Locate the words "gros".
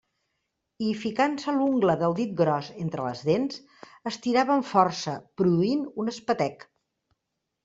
2.39-2.69